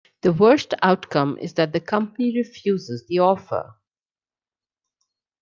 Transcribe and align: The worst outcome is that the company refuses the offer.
The 0.21 0.33
worst 0.33 0.73
outcome 0.81 1.37
is 1.37 1.53
that 1.53 1.73
the 1.73 1.79
company 1.79 2.35
refuses 2.35 3.05
the 3.05 3.19
offer. 3.19 3.75